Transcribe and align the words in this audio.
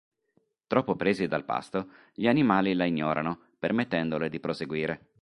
Troppo 0.65 0.95
presi 0.95 1.27
dal 1.27 1.45
pasto, 1.45 1.91
gli 2.15 2.25
animali 2.27 2.73
la 2.73 2.85
ignorano, 2.85 3.39
permettendole 3.59 4.29
di 4.29 4.39
proseguire. 4.39 5.07